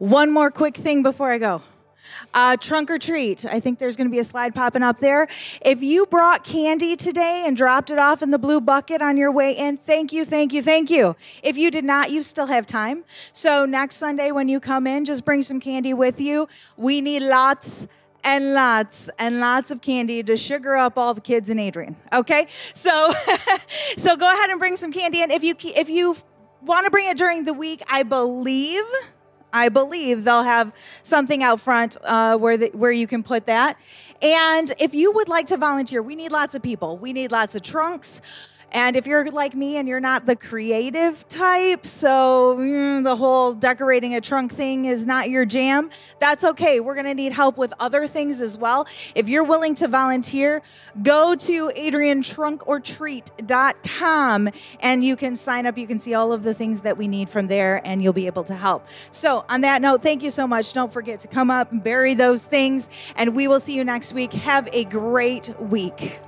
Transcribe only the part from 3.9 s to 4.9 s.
going to be a slide popping